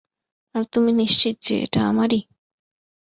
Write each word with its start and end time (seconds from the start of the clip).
আর 0.55 0.63
তুমি 0.73 0.91
নিশ্চিত 0.93 1.35
যে, 1.41 1.55
এটা 1.63 1.79
আমারই? 1.87 2.21